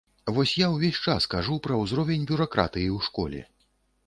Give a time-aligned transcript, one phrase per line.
[0.35, 3.41] Вось я ўвесь час кажу пра ўзровень бюракратыі ў школе.